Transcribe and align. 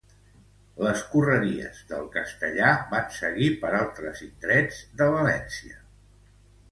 Les 0.85 1.01
correries 1.09 1.81
del 1.91 2.07
castellà 2.15 2.69
van 2.93 3.05
seguir 3.17 3.49
per 3.65 3.73
altres 3.81 4.23
indrets 4.29 4.81
de 5.03 5.11
València. 5.17 5.77